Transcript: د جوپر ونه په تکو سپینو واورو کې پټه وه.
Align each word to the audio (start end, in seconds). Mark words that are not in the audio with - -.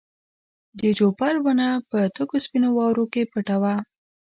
د 0.79 0.81
جوپر 0.97 1.33
ونه 1.45 1.67
په 1.89 1.99
تکو 2.15 2.37
سپینو 2.43 2.69
واورو 2.77 3.05
کې 3.13 3.21
پټه 3.31 3.55
وه. 3.61 3.75